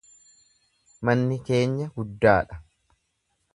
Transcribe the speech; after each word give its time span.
Manni 1.09 1.37
keenya 1.51 1.87
guddaadha. 1.99 2.61